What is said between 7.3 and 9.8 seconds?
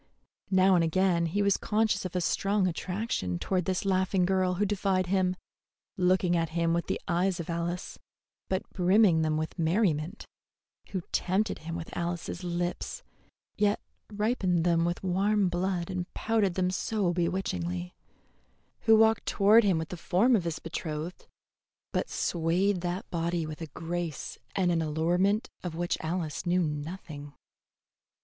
of Alice, but brimming them with